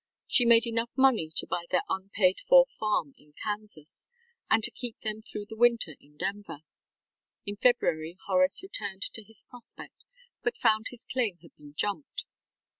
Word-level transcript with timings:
She 0.25 0.45
made 0.47 0.65
enough 0.65 0.89
money 0.97 1.31
to 1.35 1.45
buy 1.45 1.67
their 1.69 1.83
unpaid 1.87 2.39
for 2.49 2.65
farm 2.79 3.13
in 3.19 3.33
Kansas 3.33 4.07
and 4.49 4.63
to 4.63 4.71
keep 4.71 4.99
them 5.01 5.21
through 5.21 5.45
the 5.47 5.55
winter 5.55 5.95
in 5.99 6.17
Denver. 6.17 6.63
In 7.45 7.55
February 7.55 8.17
Horace 8.25 8.63
returned 8.63 9.03
to 9.03 9.21
his 9.21 9.43
prospect 9.47 10.03
but 10.41 10.57
found 10.57 10.87
his 10.89 11.05
claim 11.05 11.37
had 11.43 11.55
been 11.55 11.75
jumped. 11.75 12.25